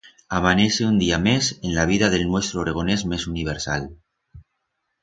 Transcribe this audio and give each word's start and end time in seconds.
Amanece 0.37 0.87
un 0.91 0.97
día 0.97 1.19
mes 1.27 1.45
en 1.61 1.75
la 1.75 1.85
vida 1.91 2.09
d'el 2.15 2.25
nuestro 2.31 2.61
oregonés 2.65 3.05
mes 3.13 3.27
universal. 3.35 3.89